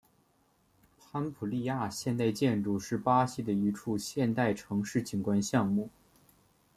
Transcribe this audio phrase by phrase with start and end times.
[0.97, 5.91] 潘普利亚现代建筑是巴西的一处现代城市景观项目。